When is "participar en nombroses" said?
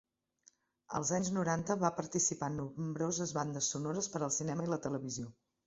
1.99-3.37